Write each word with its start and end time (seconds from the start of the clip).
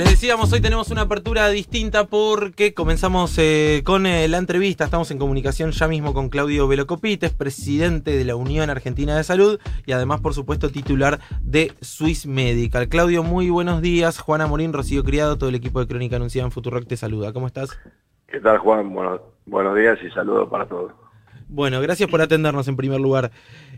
Les 0.00 0.08
decíamos, 0.08 0.50
hoy 0.54 0.62
tenemos 0.62 0.90
una 0.90 1.02
apertura 1.02 1.50
distinta 1.50 2.06
porque 2.06 2.72
comenzamos 2.72 3.36
eh, 3.36 3.82
con 3.84 4.06
eh, 4.06 4.28
la 4.28 4.38
entrevista. 4.38 4.84
Estamos 4.84 5.10
en 5.10 5.18
comunicación 5.18 5.72
ya 5.72 5.88
mismo 5.88 6.14
con 6.14 6.30
Claudio 6.30 6.66
Velocopites, 6.66 7.34
presidente 7.34 8.16
de 8.16 8.24
la 8.24 8.34
Unión 8.34 8.70
Argentina 8.70 9.14
de 9.14 9.24
Salud 9.24 9.60
y 9.84 9.92
además, 9.92 10.22
por 10.22 10.32
supuesto, 10.32 10.70
titular 10.70 11.18
de 11.42 11.74
Swiss 11.82 12.26
Medical. 12.26 12.88
Claudio, 12.88 13.22
muy 13.22 13.50
buenos 13.50 13.82
días. 13.82 14.18
Juana 14.18 14.46
Morín, 14.46 14.72
Rocío 14.72 15.04
Criado, 15.04 15.36
todo 15.36 15.50
el 15.50 15.54
equipo 15.54 15.80
de 15.80 15.86
Crónica 15.86 16.16
Anunciada 16.16 16.46
en 16.46 16.52
Futurock 16.52 16.86
te 16.86 16.96
saluda. 16.96 17.34
¿Cómo 17.34 17.46
estás? 17.46 17.78
¿Qué 18.26 18.40
tal, 18.40 18.56
Juan? 18.56 18.94
Bueno, 18.94 19.20
buenos 19.44 19.76
días 19.76 19.98
y 20.02 20.10
saludos 20.12 20.48
para 20.48 20.66
todos. 20.66 20.92
Bueno, 21.52 21.80
gracias 21.80 22.08
por 22.08 22.22
atendernos 22.22 22.68
en 22.68 22.76
primer 22.76 23.00
lugar. 23.00 23.32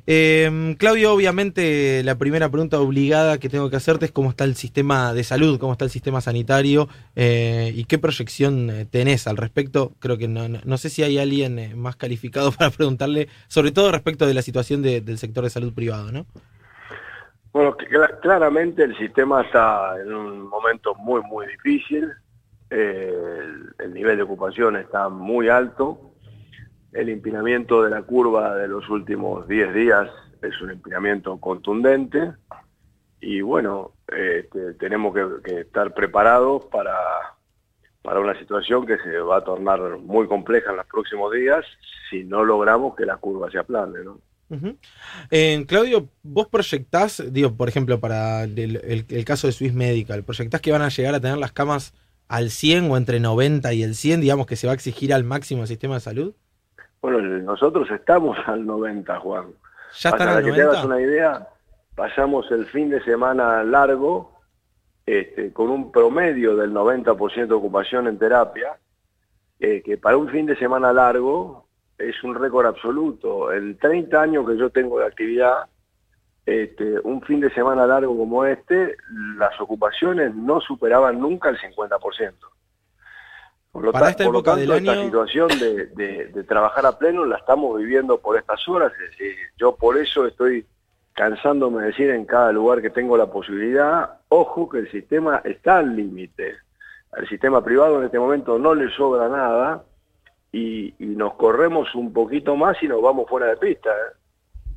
Eh, 0.07 0.77
Claudio, 0.79 1.15
obviamente 1.15 2.03
la 2.05 2.19
primera 2.19 2.51
pregunta 2.51 2.79
obligada 2.79 3.39
que 3.39 3.49
tengo 3.49 3.71
que 3.71 3.77
hacerte 3.77 4.05
es 4.05 4.13
cómo 4.13 4.29
está 4.29 4.45
el 4.45 4.57
sistema 4.57 5.15
de 5.15 5.25
salud, 5.25 5.59
cómo 5.59 5.73
está 5.73 5.87
el 5.87 5.91
sistema 5.91 6.21
sanitario 6.21 6.89
eh, 7.17 7.73
y 7.75 7.87
qué 7.87 7.99
proyección 7.99 8.69
eh, 8.69 8.85
tenés 8.85 9.27
al 9.27 9.39
respecto. 9.39 9.93
Creo 10.01 10.19
que 10.19 10.29
no, 10.29 10.49
no, 10.49 10.77
sé 10.77 10.91
si 10.91 11.03
hay 11.03 11.19
alguien 11.19 11.59
eh, 11.59 11.75
más 11.75 11.97
calificado 11.97 12.53
para 12.59 12.71
preguntarle, 12.71 13.29
sobre 13.49 13.73
todo 13.73 13.91
respecto 13.91 14.27
de 14.27 14.35
la 14.35 14.43
situación 14.43 14.83
de, 14.83 15.01
del 15.01 15.17
sector 15.17 15.43
de 15.43 15.51
salud 15.51 15.73
privado, 15.73 16.13
¿no? 16.13 16.27
Bueno, 17.55 17.75
claramente 18.21 18.83
el 18.83 18.97
sistema 18.99 19.43
está 19.43 19.99
en 19.99 20.13
un 20.13 20.47
momento 20.47 20.95
muy, 20.97 21.23
muy 21.23 21.47
difícil. 21.47 22.13
el 22.71 23.95
nivel 23.95 24.19
de 24.19 24.23
ocupación 24.23 24.77
está 24.77 25.09
muy 25.09 25.49
alto 25.49 26.12
el 26.93 27.09
empinamiento 27.09 27.83
de 27.83 27.91
la 27.91 28.03
curva 28.03 28.55
de 28.57 28.69
los 28.69 28.89
últimos 28.89 29.49
10 29.49 29.75
días 29.75 30.11
es 30.43 30.61
un 30.61 30.71
empinamiento 30.71 31.39
contundente 31.39 32.33
y 33.21 33.41
bueno, 33.41 33.93
este, 34.09 34.75
tenemos 34.75 35.15
que, 35.15 35.61
estar 35.61 35.95
preparados 35.95 36.67
para, 36.67 36.97
para 38.03 38.21
una 38.21 38.39
situación 38.39 38.85
que 38.85 38.99
se 38.99 39.19
va 39.19 39.39
a 39.39 39.45
tornar 39.45 39.99
muy 39.99 40.27
compleja 40.27 40.71
en 40.71 40.79
los 40.79 40.87
próximos 40.87 41.33
días 41.33 41.65
si 42.11 42.25
no 42.25 42.45
logramos 42.45 42.95
que 42.97 43.07
la 43.07 43.17
curva 43.17 43.51
se 43.51 43.59
aplane, 43.59 44.01
¿no? 44.05 44.21
eh, 45.31 45.65
Claudio, 45.67 46.09
vos 46.23 46.47
proyectás, 46.49 47.23
digo, 47.33 47.57
por 47.57 47.71
ejemplo, 47.71 48.01
para 48.01 48.45
el, 48.45 49.07
el, 49.09 49.25
caso 49.25 49.47
de 49.47 49.55
Swiss 49.55 49.73
Medical, 49.73 50.25
¿proyectás 50.25 50.61
que 50.61 50.73
van 50.73 50.83
a 50.83 50.91
llegar 50.91 51.15
a 51.15 51.21
tener 51.21 51.39
las 51.39 51.53
camas 51.53 51.95
al 52.29 52.51
100 52.51 52.91
o 52.91 52.99
entre 52.99 53.19
90 53.19 53.73
y 53.73 53.83
el 53.83 53.95
100, 53.95 54.21
digamos 54.21 54.47
que 54.47 54.57
se 54.57 54.67
va 54.67 54.73
a 54.73 54.75
exigir 54.75 55.15
al 55.15 55.25
máximo 55.25 55.63
el 55.63 55.69
sistema 55.69 55.95
de 55.95 56.01
salud? 56.01 56.35
Bueno, 57.03 57.21
nosotros 57.21 57.91
estamos 57.91 58.39
al 58.47 58.65
90, 58.65 59.19
Juan. 59.19 59.49
¿Ya 59.99 60.11
Para 60.13 60.43
que 60.43 60.53
te 60.53 60.63
hagas 60.63 60.85
una 60.85 61.01
idea, 61.01 61.49
pasamos 61.95 62.51
el 62.51 62.65
fin 62.67 62.89
de 62.89 63.03
semana 63.05 63.63
largo 63.63 64.41
este, 65.05 65.53
con 65.53 65.69
un 65.69 65.93
promedio 65.93 66.57
del 66.57 66.73
90% 66.73 67.47
de 67.47 67.53
ocupación 67.53 68.07
en 68.07 68.19
terapia, 68.19 68.79
eh, 69.61 69.83
que 69.85 69.99
para 69.99 70.17
un 70.17 70.31
fin 70.31 70.47
de 70.47 70.57
semana 70.57 70.93
largo 70.93 71.67
es 71.99 72.23
un 72.25 72.35
récord 72.35 72.67
absoluto. 72.67 73.53
En 73.53 73.77
30 73.77 74.23
años 74.23 74.49
que 74.49 74.57
yo 74.57 74.71
tengo 74.71 75.01
de 75.01 75.07
actividad, 75.07 75.67
este, 76.47 76.99
un 77.01 77.21
fin 77.23 77.41
de 77.41 77.53
semana 77.53 77.87
largo 77.87 78.17
como 78.17 78.47
este, 78.47 78.97
las 79.37 79.61
ocupaciones 79.61 80.35
no 80.35 80.61
superaban 80.61 81.21
nunca 81.21 81.51
el 81.51 81.59
50%. 81.59 82.33
Por 83.73 83.85
lo, 83.85 83.93
Para 83.93 84.11
esta 84.11 84.25
época 84.25 84.55
del 84.55 84.71
año... 84.71 84.93
esta 84.93 85.05
situación 85.05 85.49
de, 85.49 86.45
trabajar 86.47 86.85
a 86.85 86.99
pleno 86.99 87.25
la 87.25 87.39
estamos 87.39 87.79
viviendo 87.79 88.19
por 88.19 88.39
estas 88.39 88.69
horas. 88.69 88.93
yo 89.57 89.75
por 89.75 89.97
eso 89.97 90.27
estoy 90.27 90.67
cansándome 91.15 91.81
de 91.81 91.87
decir 91.89 92.11
en 92.11 92.27
cada 92.27 92.53
lugar 92.53 92.83
que 92.83 92.91
tengo 92.91 93.17
la 93.17 93.27
posibilidad, 93.27 94.19
ojo 94.29 94.69
que 94.69 94.81
el 94.81 94.91
sistema 94.91 95.41
está 95.45 95.79
al 95.79 95.97
límite. 95.97 96.55
Al 97.13 97.29
sistema 97.29 97.63
privado 97.63 97.99
en 97.99 98.07
este 98.07 98.19
momento 98.19 98.59
no 98.59 98.75
le 98.75 98.91
sobra 98.95 99.29
nada 99.29 99.85
y, 100.53 100.95
nos 100.99 101.35
corremos 101.35 101.95
un 101.95 102.13
poquito 102.13 102.57
más 102.57 102.77
y 102.83 102.89
nos 102.89 103.01
vamos 103.03 103.29
fuera 103.29 103.47
de 103.47 103.57
pista. 103.57 103.91
¿eh? 103.91 104.71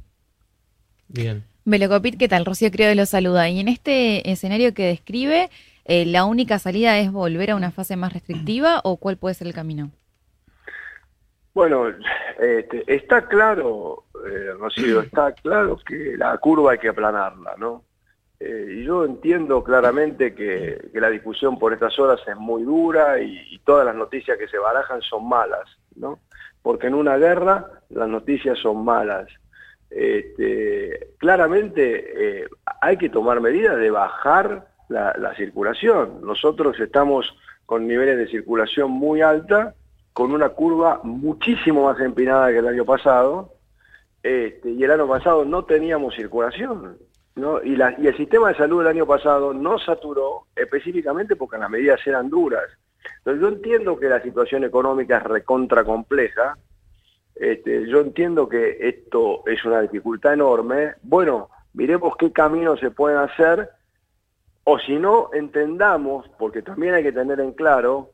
Bien. 1.09 1.43
Velocopit, 1.65 2.17
¿qué 2.17 2.27
tal? 2.27 2.45
Rocío 2.45 2.71
Creo 2.71 2.93
lo 2.95 3.05
saluda. 3.05 3.49
Y 3.49 3.59
en 3.59 3.67
este 3.67 4.29
escenario 4.29 4.73
que 4.73 4.85
describe, 4.85 5.49
eh, 5.85 6.05
¿la 6.05 6.25
única 6.25 6.59
salida 6.59 6.97
es 6.99 7.11
volver 7.11 7.51
a 7.51 7.55
una 7.55 7.71
fase 7.71 7.95
más 7.95 8.13
restrictiva 8.13 8.81
o 8.83 8.97
cuál 8.97 9.17
puede 9.17 9.35
ser 9.35 9.47
el 9.47 9.53
camino? 9.53 9.91
Bueno, 11.53 11.85
este, 12.37 12.83
está 12.93 13.27
claro, 13.27 14.03
eh, 14.27 14.51
Rocío, 14.59 15.01
está 15.01 15.31
claro 15.31 15.77
que 15.87 16.17
la 16.17 16.37
curva 16.37 16.73
hay 16.73 16.79
que 16.79 16.89
aplanarla, 16.89 17.55
¿no? 17.57 17.85
Eh, 18.39 18.83
yo 18.85 19.05
entiendo 19.05 19.63
claramente 19.63 20.35
que, 20.35 20.89
la 20.93 21.09
discusión 21.09 21.57
por 21.57 21.71
estas 21.71 21.97
horas 21.97 22.19
es 22.27 22.35
muy 22.35 22.63
dura 22.63 23.21
y, 23.21 23.57
todas 23.63 23.85
las 23.85 23.95
noticias 23.95 24.37
que 24.37 24.47
se 24.47 24.59
barajan 24.59 25.01
son 25.01 25.27
malas, 25.27 25.67
¿no? 25.95 26.19
Porque 26.61 26.87
en 26.87 26.93
una 26.93 27.17
guerra 27.17 27.65
las 27.89 28.07
noticias 28.07 28.59
son 28.59 28.83
malas. 28.83 29.27
Este, 29.89 31.13
claramente 31.17 32.41
eh, 32.41 32.47
hay 32.81 32.97
que 32.97 33.09
tomar 33.09 33.39
medidas 33.39 33.77
de 33.77 33.89
bajar 33.89 34.67
la, 34.89 35.33
circulación. 35.35 36.21
Nosotros 36.21 36.79
estamos 36.79 37.35
con 37.65 37.87
niveles 37.87 38.17
de 38.17 38.27
circulación 38.27 38.91
muy 38.91 39.21
alta, 39.21 39.73
con 40.13 40.31
una 40.31 40.49
curva 40.49 41.01
muchísimo 41.03 41.85
más 41.85 41.99
empinada 41.99 42.51
que 42.51 42.59
el 42.59 42.67
año 42.67 42.85
pasado, 42.85 43.53
este, 44.23 44.71
y 44.71 44.83
el 44.83 44.91
año 44.91 45.07
pasado 45.07 45.45
no 45.45 45.65
teníamos 45.65 46.15
circulación. 46.15 46.97
¿no? 47.35 47.61
Y, 47.61 47.75
la, 47.75 47.95
y 47.99 48.07
el 48.07 48.15
sistema 48.15 48.49
de 48.49 48.55
salud 48.55 48.79
del 48.79 48.87
año 48.87 49.05
pasado 49.05 49.53
no 49.53 49.77
saturó 49.77 50.45
específicamente 50.55 51.35
porque 51.35 51.57
las 51.57 51.69
medidas 51.69 51.99
eran 52.05 52.29
duras. 52.29 52.63
Entonces 53.17 53.41
yo 53.41 53.47
entiendo 53.49 53.99
que 53.99 54.07
la 54.07 54.21
situación 54.21 54.63
económica 54.63 55.17
es 55.17 55.23
recontra 55.23 55.83
compleja, 55.83 56.57
este, 57.35 57.85
yo 57.87 57.99
entiendo 57.99 58.47
que 58.47 58.77
esto 58.79 59.45
es 59.45 59.63
una 59.65 59.81
dificultad 59.81 60.33
enorme. 60.33 60.93
Bueno, 61.03 61.49
miremos 61.73 62.15
qué 62.17 62.31
caminos 62.31 62.79
se 62.79 62.91
pueden 62.91 63.19
hacer 63.19 63.69
o 64.65 64.79
si 64.79 64.97
no, 64.97 65.29
entendamos, 65.31 66.27
porque 66.39 66.63
también 66.63 66.95
hay 66.95 67.03
que 67.03 67.11
tener 67.11 67.39
en 67.39 67.53
claro 67.53 68.09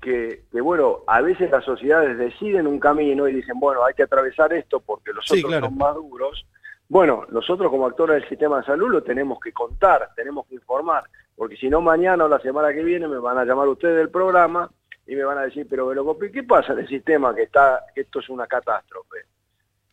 que, 0.00 0.44
bueno, 0.52 1.00
a 1.08 1.20
veces 1.20 1.50
las 1.50 1.64
sociedades 1.64 2.16
deciden 2.16 2.68
un 2.68 2.78
camino 2.78 3.26
y 3.26 3.34
dicen, 3.34 3.58
bueno, 3.58 3.84
hay 3.84 3.94
que 3.94 4.04
atravesar 4.04 4.52
esto 4.52 4.78
porque 4.78 5.12
los 5.12 5.28
otros 5.30 5.52
son 5.60 5.76
más 5.76 5.94
duros. 5.96 6.46
Bueno, 6.88 7.26
nosotros 7.30 7.68
como 7.68 7.84
actores 7.84 8.20
del 8.20 8.28
sistema 8.28 8.58
de 8.58 8.66
salud 8.66 8.88
lo 8.88 9.02
tenemos 9.02 9.40
que 9.40 9.52
contar, 9.52 10.10
tenemos 10.14 10.46
que 10.46 10.54
informar, 10.54 11.02
porque 11.34 11.56
si 11.56 11.68
no 11.68 11.80
mañana 11.80 12.26
o 12.26 12.28
la 12.28 12.38
semana 12.38 12.72
que 12.72 12.84
viene 12.84 13.08
me 13.08 13.18
van 13.18 13.36
a 13.36 13.44
llamar 13.44 13.66
ustedes 13.66 13.96
del 13.96 14.10
programa 14.10 14.70
y 15.04 15.16
me 15.16 15.24
van 15.24 15.38
a 15.38 15.42
decir, 15.42 15.66
pero 15.68 15.90
¿qué 16.32 16.42
pasa 16.44 16.74
en 16.74 16.78
el 16.78 16.88
sistema 16.88 17.34
que 17.34 17.42
está, 17.42 17.84
que 17.92 18.02
esto 18.02 18.20
es 18.20 18.28
una 18.28 18.46
catástrofe? 18.46 19.18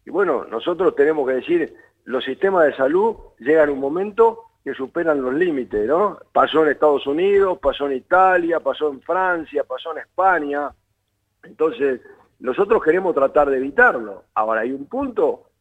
Y 0.06 0.12
bueno, 0.12 0.46
nosotros 0.46 0.96
tenemos 0.96 1.28
que 1.28 1.34
decir, 1.34 1.76
los 2.04 2.24
sistemas 2.24 2.66
de 2.66 2.76
salud 2.76 3.16
llegan 3.40 3.72
un 3.72 3.80
momento 3.80 4.45
que 4.66 4.74
superan 4.74 5.22
los 5.22 5.36
límites, 5.36 5.88
¿no? 5.88 6.18
Pasó 6.34 6.64
en 6.64 6.72
Estados 6.72 7.06
Unidos, 7.06 7.60
pasó 7.62 7.86
en 7.86 7.98
Italia, 7.98 8.60
pasó 8.60 8.90
en 8.90 9.00
Francia, 9.00 9.64
pasó 9.64 9.92
en 9.92 10.00
España. 10.00 10.74
Entonces, 11.44 12.02
nosotros 12.40 12.84
queremos 12.84 13.14
tratar 13.14 13.48
de 13.52 13.58
evitarlo. 13.58 14.24
Ahora, 14.34 14.62
hay 14.62 14.72
un 14.72 14.88
punto 14.88 15.52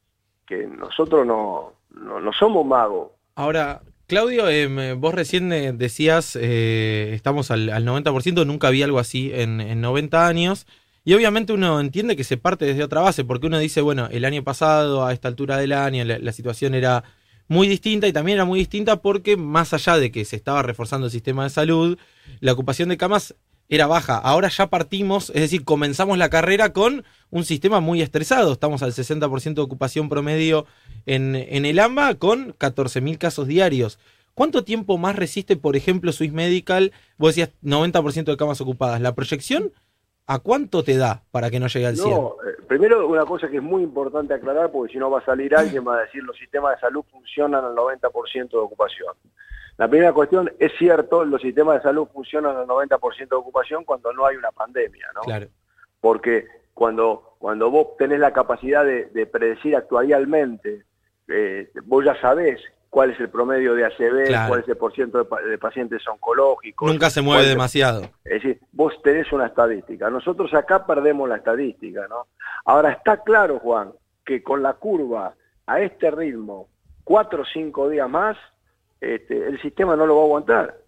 que 0.47 0.67
nosotros 0.67 1.27
no, 1.27 1.75
no, 1.91 2.33
somos 2.33 2.65
magos. 2.65 3.11
Ahora, 3.35 3.83
Claudio, 4.07 4.49
eh, 4.49 4.95
vos 4.95 5.13
recién 5.13 5.53
eh, 5.53 5.75
decías, 5.75 6.35
eh, 6.41 7.11
estamos 7.13 7.51
al, 7.51 7.69
al, 7.69 7.85
90%, 7.85 8.47
nunca 8.47 8.69
había 8.69 8.87
algo 8.87 9.01
así 9.01 9.31
en, 9.35 9.61
en 9.61 9.83
90 9.83 10.27
años. 10.27 10.67
Y 11.05 11.13
obviamente 11.13 11.53
uno 11.53 11.79
entiende 11.79 12.17
que 12.17 12.25
se 12.25 12.39
parte 12.39 12.65
desde 12.65 12.83
otra 12.83 13.03
base, 13.03 13.23
porque 13.23 13.49
uno 13.49 13.59
dice, 13.59 13.83
bueno, 13.83 14.09
el 14.11 14.25
año 14.25 14.43
pasado, 14.43 15.05
a 15.05 15.13
esta 15.13 15.29
altura 15.29 15.59
del 15.59 15.75
año, 15.75 16.05
la 16.07 16.33
situación 16.33 16.73
era 16.73 17.05
muy 17.49 17.69
distinta 17.69 18.07
y 18.07 18.13
también 18.13 18.37
era 18.37 18.45
muy 18.45 18.59
distinta 18.59 18.97
porque 18.97 19.37
más 19.37 19.73
allá 19.75 19.97
de 19.99 20.11
que 20.11 20.25
se 20.25 20.37
estaba 20.37 20.63
reforzando 20.63 21.07
el 21.07 21.13
sistema 21.13 21.45
de 21.45 21.51
salud, 21.51 21.99
la 22.41 22.53
ocupación 22.53 22.89
de 22.89 22.97
camas 22.97 23.35
era 23.69 23.87
baja. 23.87 24.17
Ahora 24.19 24.49
ya 24.49 24.69
partimos, 24.69 25.31
es 25.31 25.41
decir, 25.41 25.65
comenzamos 25.65 26.19
la 26.19 26.29
carrera 26.29 26.73
con 26.73 27.05
un 27.31 27.45
sistema 27.45 27.81
muy 27.81 28.03
estresado. 28.03 28.53
Estamos 28.53 28.83
al 28.83 28.93
60% 28.93 29.55
de 29.55 29.61
ocupación 29.61 30.09
promedio 30.09 30.67
en, 31.07 31.35
en 31.35 31.65
el 31.65 31.79
AMBA 31.79 32.15
con 32.17 32.55
14.000 32.55 33.19
casos 33.19 33.47
diarios. 33.47 33.99
¿Cuánto 34.35 34.65
tiempo 34.65 34.99
más 34.99 35.17
resiste, 35.17 35.57
por 35.57 35.77
ejemplo, 35.77 36.13
Swiss 36.13 36.33
Medical? 36.33 36.93
Vos 37.19 37.35
decías 37.35 37.51
90% 37.63 38.25
de 38.25 38.37
camas 38.37 38.61
ocupadas. 38.61 39.01
¿La 39.01 39.15
proyección 39.15 39.73
¿A 40.27 40.39
cuánto 40.39 40.83
te 40.83 40.97
da 40.97 41.23
para 41.31 41.51
que 41.51 41.61
no 41.61 41.67
llegue 41.67 41.87
al 41.87 41.97
100? 41.97 42.11
No, 42.11 42.29
eh, 42.29 42.54
primero 42.67 43.07
una 43.07 43.25
cosa 43.25 43.49
que 43.49 43.57
es 43.57 43.63
muy 43.63 43.83
importante 43.83 44.35
aclarar, 44.35 44.71
porque 44.71 44.93
si 44.93 44.99
no 44.99 45.11
va 45.11 45.21
a 45.21 45.25
salir 45.25 45.55
alguien 45.55 45.87
va 45.87 45.97
a 45.97 46.03
decir 46.03 46.23
los 46.23 46.37
sistemas 46.37 46.75
de 46.77 46.81
salud 46.81 47.05
funcionan 47.11 47.65
al 47.65 47.75
90% 47.75 48.51
de 48.51 48.59
ocupación. 48.59 49.15
La 49.77 49.89
primera 49.89 50.13
cuestión, 50.13 50.53
es 50.59 50.73
cierto, 50.79 51.25
los 51.25 51.43
sistemas 51.43 51.77
de 51.77 51.83
salud 51.83 52.07
funcionan 52.13 52.57
al 52.57 52.67
90% 52.67 53.29
de 53.29 53.37
ocupación 53.37 53.85
cuando 53.85 54.13
no 54.13 54.25
hay 54.25 54.37
una 54.37 54.53
pandemia, 54.53 55.07
¿no? 55.15 55.23
Claro. 55.23 55.49
Porque 56.01 56.47
cuando, 56.75 57.37
cuando 57.39 57.71
vos 57.71 57.97
tenés 57.99 58.21
la 58.21 58.33
capacidad 58.33 58.85
de, 58.85 59.27
predecir 59.27 59.75
actuarialmente, 59.75 60.85
eh, 61.29 61.71
vos 61.85 62.05
ya 62.05 62.21
sabés 62.21 62.61
cuál 62.95 63.11
es 63.11 63.19
el 63.19 63.29
promedio 63.29 63.75
de 63.75 63.85
ACV, 63.87 64.47
cuál 64.47 64.61
es 64.61 64.69
el 64.69 64.77
porcentaje 64.77 65.27
de, 65.49 65.59
pacientes 65.59 66.07
oncológicos. 66.07 66.89
Nunca 66.89 67.11
se 67.11 67.23
mueve 67.23 67.49
demasiado. 67.49 68.03
Es 68.25 68.35
decir, 68.41 68.61
vos 68.71 68.95
tenés 69.03 69.33
una 69.33 69.47
estadística. 69.47 70.09
Nosotros 70.11 70.55
acá 70.55 70.87
perdemos 70.87 71.29
la 71.29 71.37
estadística, 71.37 72.07
¿no? 72.07 72.29
Ahora 72.65 72.93
está 72.93 73.23
claro, 73.23 73.59
Juan, 73.59 73.93
que 74.25 74.43
con 74.43 74.63
la 74.63 74.75
curva 74.75 75.35
a 75.67 75.81
este 75.81 76.11
ritmo, 76.11 76.69
cuatro 77.05 77.43
o 77.43 77.47
cinco 77.47 77.89
días 77.89 78.09
más, 78.09 78.37
este, 79.01 79.47
el 79.47 79.61
sistema 79.61 79.97
no 79.97 80.07
lo 80.07 80.17
va 80.17 80.23
a 80.23 80.25
aguantar. 80.25 80.79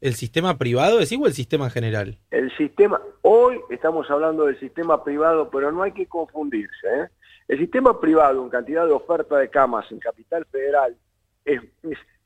¿El 0.00 0.14
sistema 0.14 0.56
privado 0.58 1.00
es 1.00 1.10
igual 1.10 1.30
el 1.30 1.34
sistema 1.34 1.64
en 1.64 1.70
general? 1.70 2.18
El 2.30 2.56
sistema, 2.56 3.00
hoy 3.22 3.60
estamos 3.70 4.08
hablando 4.10 4.46
del 4.46 4.58
sistema 4.60 5.02
privado, 5.02 5.50
pero 5.50 5.72
no 5.72 5.82
hay 5.82 5.92
que 5.92 6.06
confundirse. 6.06 6.86
¿eh? 6.86 7.08
El 7.48 7.58
sistema 7.58 7.98
privado 8.00 8.42
en 8.42 8.50
cantidad 8.50 8.86
de 8.86 8.92
oferta 8.92 9.38
de 9.38 9.50
camas 9.50 9.90
en 9.90 9.98
Capital 9.98 10.44
Federal 10.46 10.96
es, 11.44 11.60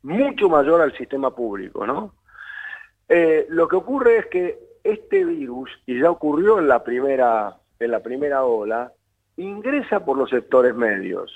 mucho 0.02 0.48
mayor 0.48 0.80
al 0.80 0.96
sistema 0.96 1.32
público, 1.34 1.86
¿no? 1.86 2.12
Eh, 3.08 3.46
lo 3.50 3.68
que 3.68 3.76
ocurre 3.76 4.18
es 4.18 4.26
que 4.26 4.58
este 4.82 5.24
virus, 5.24 5.70
y 5.86 6.00
ya 6.00 6.10
ocurrió 6.10 6.58
en 6.58 6.66
la 6.66 6.82
primera, 6.82 7.56
en 7.84 7.90
la 7.90 8.00
primera 8.00 8.44
ola, 8.44 8.92
ingresa 9.36 10.04
por 10.04 10.16
los 10.16 10.30
sectores 10.30 10.74
medios. 10.74 11.32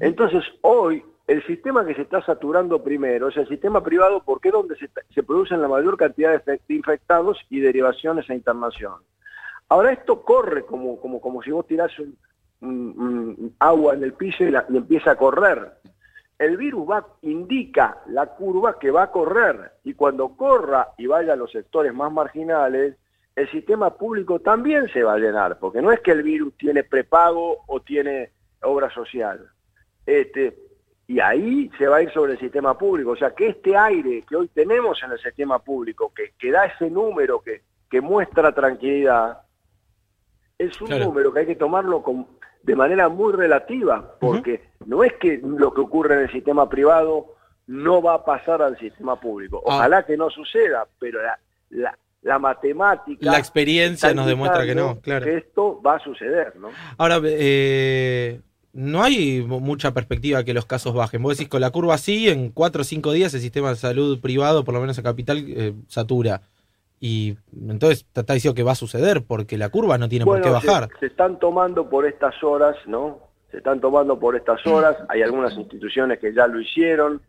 Entonces, 0.00 0.42
hoy, 0.62 1.04
el 1.26 1.44
sistema 1.46 1.84
que 1.84 1.94
se 1.94 2.02
está 2.02 2.24
saturando 2.24 2.82
primero 2.82 3.28
es 3.28 3.36
el 3.36 3.48
sistema 3.48 3.82
privado 3.82 4.22
porque 4.24 4.48
es 4.48 4.54
donde 4.54 4.76
se, 4.76 5.22
producen 5.22 5.60
la 5.60 5.68
mayor 5.68 5.96
cantidad 5.96 6.42
de 6.42 6.60
infectados 6.68 7.38
y 7.50 7.60
derivaciones 7.60 8.28
a 8.28 8.34
internación. 8.34 8.94
Ahora, 9.68 9.92
esto 9.92 10.22
corre 10.22 10.64
como, 10.64 11.00
como, 11.00 11.20
como 11.20 11.42
si 11.42 11.50
vos 11.50 11.66
tirás 11.66 11.92
un, 11.98 13.54
agua 13.58 13.94
en 13.94 14.04
el 14.04 14.14
piso 14.14 14.44
y, 14.44 14.54
empieza 14.76 15.12
a 15.12 15.16
correr. 15.16 15.72
El 16.38 16.56
virus 16.56 16.88
va, 16.90 17.06
indica 17.22 17.98
la 18.06 18.26
curva 18.26 18.78
que 18.78 18.90
va 18.90 19.04
a 19.04 19.10
correr 19.10 19.72
y 19.84 19.94
cuando 19.94 20.36
corra 20.36 20.88
y 20.98 21.06
vaya 21.06 21.34
a 21.34 21.36
los 21.36 21.52
sectores 21.52 21.94
más 21.94 22.12
marginales, 22.12 22.96
el 23.36 23.50
sistema 23.50 23.94
público 23.94 24.38
también 24.40 24.88
se 24.88 25.02
va 25.02 25.14
a 25.14 25.18
llenar, 25.18 25.58
porque 25.58 25.82
no 25.82 25.90
es 25.90 26.00
que 26.00 26.12
el 26.12 26.22
virus 26.22 26.54
tiene 26.56 26.84
prepago 26.84 27.64
o 27.66 27.80
tiene 27.80 28.30
obra 28.62 28.92
social. 28.94 29.50
Este, 30.06 30.56
y 31.06 31.20
ahí 31.20 31.70
se 31.76 31.86
va 31.86 31.96
a 31.96 32.02
ir 32.02 32.12
sobre 32.12 32.32
el 32.32 32.38
sistema 32.38 32.78
público. 32.78 33.10
O 33.10 33.16
sea, 33.16 33.34
que 33.34 33.48
este 33.48 33.76
aire 33.76 34.22
que 34.28 34.36
hoy 34.36 34.48
tenemos 34.48 35.02
en 35.02 35.12
el 35.12 35.18
sistema 35.18 35.58
público, 35.58 36.12
que, 36.14 36.32
que 36.38 36.50
da 36.50 36.66
ese 36.66 36.88
número 36.90 37.40
que, 37.40 37.62
que 37.90 38.00
muestra 38.00 38.54
tranquilidad, 38.54 39.42
es 40.56 40.80
un 40.80 40.90
número 40.90 41.32
que 41.32 41.40
hay 41.40 41.46
que 41.46 41.56
tomarlo 41.56 42.02
con, 42.02 42.28
de 42.62 42.76
manera 42.76 43.08
muy 43.08 43.32
relativa, 43.32 44.16
porque 44.20 44.68
no 44.86 45.02
es 45.02 45.12
que 45.14 45.40
lo 45.42 45.74
que 45.74 45.80
ocurre 45.80 46.14
en 46.14 46.20
el 46.22 46.32
sistema 46.32 46.68
privado 46.68 47.34
no 47.66 48.00
va 48.00 48.14
a 48.14 48.24
pasar 48.24 48.62
al 48.62 48.78
sistema 48.78 49.18
público. 49.20 49.62
Ah. 49.66 49.76
Ojalá 49.76 50.04
que 50.04 50.16
no 50.16 50.30
suceda, 50.30 50.86
pero 50.98 51.20
la, 51.20 51.38
la, 51.70 51.98
matemática... 52.38 53.30
La 53.30 53.38
experiencia 53.38 54.14
nos 54.14 54.26
demuestra 54.26 54.64
que 54.64 54.74
no, 54.74 55.00
claro. 55.00 55.24
Que 55.24 55.36
esto 55.36 55.80
va 55.82 55.96
a 55.96 55.98
suceder, 56.00 56.56
¿no? 56.56 56.70
Ahora, 56.96 57.20
eh, 57.24 58.40
no 58.72 59.02
hay 59.02 59.42
mucha 59.42 59.92
perspectiva 59.92 60.42
que 60.42 60.52
los 60.52 60.66
casos 60.66 60.94
bajen. 60.94 61.22
Vos 61.22 61.36
decís, 61.36 61.48
con 61.48 61.60
la 61.60 61.70
curva 61.70 61.94
así, 61.94 62.28
en 62.28 62.50
cuatro 62.50 62.82
o 62.82 62.84
cinco 62.84 63.12
días 63.12 63.32
el 63.34 63.40
sistema 63.40 63.70
de 63.70 63.76
salud 63.76 64.20
privado, 64.20 64.64
por 64.64 64.74
lo 64.74 64.80
menos 64.80 64.98
en 64.98 65.04
Capital, 65.04 65.44
eh, 65.46 65.74
satura. 65.86 66.42
Y 67.00 67.36
entonces 67.68 68.06
te 68.12 68.20
está 68.20 68.34
diciendo 68.34 68.54
que 68.54 68.62
va 68.62 68.72
a 68.72 68.76
suceder 68.76 69.24
porque 69.24 69.58
la 69.58 69.68
curva 69.68 69.98
no 69.98 70.08
tiene 70.08 70.24
por 70.24 70.40
qué 70.40 70.48
bajar. 70.48 70.88
Se, 70.98 71.06
están 71.06 71.38
tomando 71.38 71.88
por 71.88 72.06
estas 72.06 72.42
horas, 72.42 72.76
¿no? 72.86 73.18
Se 73.50 73.58
están 73.58 73.80
tomando 73.80 74.18
por 74.18 74.34
estas 74.36 74.66
horas. 74.66 74.96
Hay 75.08 75.22
algunas 75.22 75.54
instituciones 75.54 76.18
que 76.18 76.32
ya 76.32 76.46
lo 76.46 76.60
hicieron, 76.60 77.20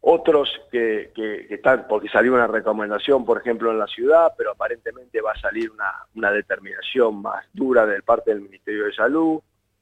otros 0.00 0.48
que, 0.70 1.10
están, 1.50 1.86
porque 1.88 2.08
salió 2.08 2.34
una 2.34 2.46
recomendación, 2.46 3.24
por 3.24 3.38
ejemplo, 3.38 3.70
en 3.70 3.78
la 3.78 3.86
ciudad, 3.86 4.32
pero 4.36 4.52
aparentemente 4.52 5.20
va 5.20 5.32
a 5.32 5.40
salir 5.40 5.70
una, 6.14 6.30
determinación 6.32 7.20
más 7.20 7.46
dura 7.52 7.84
de 7.86 8.02
parte 8.02 8.30
del 8.30 8.42
Ministerio 8.42 8.86
de 8.86 8.92
Salud 8.92 9.40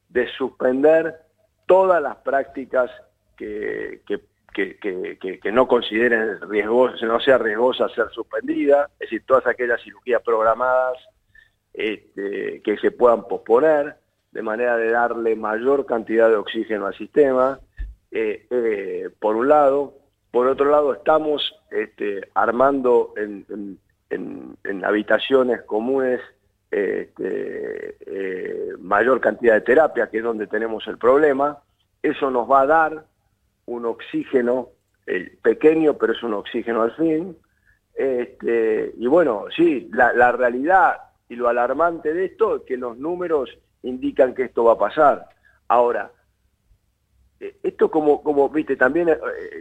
de 0.08 0.28
suspender 0.28 1.16
todas 1.66 2.00
las 2.02 2.16
prácticas 2.16 2.90
que, 3.36 4.00
que 4.06 4.20
que, 4.56 5.52
no 5.52 5.68
consideren 5.68 6.40
riesgosa, 6.48 7.04
no 7.04 7.20
sea 7.20 7.36
riesgosa 7.36 7.88
ser 7.90 8.08
suspendida, 8.10 8.88
es 8.94 9.10
decir, 9.10 9.22
todas 9.26 9.46
aquellas 9.46 9.82
cirugías 9.82 10.22
programadas 10.22 10.96
este, 11.74 12.62
que 12.62 12.78
se 12.78 12.90
puedan 12.90 13.28
posponer, 13.28 13.96
de 14.32 14.42
manera 14.42 14.76
de 14.76 14.90
darle 14.90 15.36
mayor 15.36 15.84
cantidad 15.84 16.28
de 16.28 16.36
oxígeno 16.36 16.86
al 16.86 16.94
sistema, 16.94 17.60
eh, 18.10 18.46
eh, 18.50 19.10
por 19.18 19.36
un 19.36 19.48
lado. 19.48 19.94
Por 20.30 20.46
otro 20.46 20.70
lado, 20.70 20.94
estamos 20.94 21.54
este, 21.70 22.28
armando 22.34 23.14
en, 23.16 23.78
habitaciones 24.84 25.62
comunes 25.62 26.20
este, 26.70 27.96
eh, 28.06 28.72
mayor 28.78 29.20
cantidad 29.20 29.54
de 29.54 29.60
terapia, 29.62 30.08
que 30.08 30.18
es 30.18 30.24
donde 30.24 30.46
tenemos 30.46 30.86
el 30.86 30.98
problema. 30.98 31.58
Eso 32.02 32.30
nos 32.30 32.50
va 32.50 32.62
a 32.62 32.66
dar 32.66 33.04
un 33.66 33.84
oxígeno 33.86 34.70
eh, 35.06 35.36
pequeño, 35.42 35.94
pero 35.94 36.12
es 36.12 36.22
un 36.22 36.34
oxígeno 36.34 36.82
al 36.82 36.92
fin. 36.96 37.36
Este, 37.94 38.92
y 38.98 39.06
bueno, 39.06 39.46
sí, 39.54 39.88
la, 39.92 40.32
realidad 40.32 40.98
y 41.28 41.36
lo 41.36 41.48
alarmante 41.48 42.12
de 42.12 42.26
esto 42.26 42.56
es 42.56 42.62
que 42.62 42.76
los 42.76 42.98
números 42.98 43.56
indican 43.82 44.34
que 44.34 44.44
esto 44.44 44.64
va 44.64 44.72
a 44.72 44.78
pasar. 44.78 45.28
Ahora, 45.68 46.10
esto 47.38 47.90
como, 47.90 48.22
como 48.22 48.48
viste, 48.48 48.76
también, 48.76 49.10
eh, 49.10 49.16